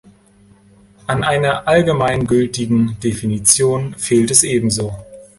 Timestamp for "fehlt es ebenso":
3.99-4.95